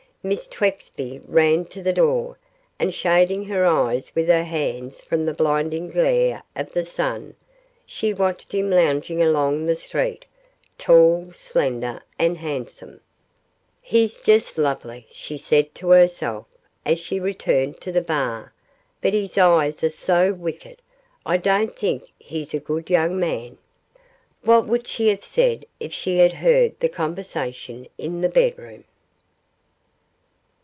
Miss 0.23 0.45
Twexby 0.45 1.19
ran 1.25 1.65
to 1.65 1.81
the 1.81 1.91
door, 1.93 2.37
and 2.77 2.93
shading 2.93 3.45
her 3.45 3.65
eyes 3.65 4.13
with 4.13 4.27
her 4.27 4.43
hands 4.43 5.01
from 5.03 5.23
the 5.23 5.33
blinding 5.33 5.89
glare 5.89 6.43
of 6.55 6.71
the 6.73 6.85
sun, 6.85 7.33
she 7.87 8.13
watched 8.13 8.51
him 8.51 8.69
lounging 8.69 9.19
along 9.23 9.65
the 9.65 9.73
street, 9.73 10.25
tall, 10.77 11.31
slender, 11.33 12.03
and 12.19 12.37
handsome. 12.37 12.99
'He's 13.81 14.21
just 14.21 14.59
lovely,' 14.59 15.07
she 15.11 15.39
said 15.39 15.73
to 15.73 15.89
herself, 15.89 16.45
as 16.85 16.99
she 16.99 17.19
returned 17.19 17.81
to 17.81 17.91
the 17.91 17.99
bar 18.03 18.53
'but 19.01 19.13
his 19.13 19.39
eyes 19.39 19.83
are 19.83 19.89
so 19.89 20.33
wicked; 20.35 20.83
I 21.25 21.37
don't 21.37 21.75
think 21.75 22.11
he's 22.19 22.53
a 22.53 22.59
good 22.59 22.91
young 22.91 23.19
man.' 23.19 23.57
What 24.43 24.67
would 24.67 24.87
she 24.87 25.07
have 25.07 25.25
said 25.25 25.65
if 25.79 25.91
she 25.91 26.19
had 26.19 26.33
heard 26.33 26.79
the 26.79 26.89
conversation 26.89 27.87
in 27.97 28.21
the 28.21 28.29
bedroom? 28.29 28.83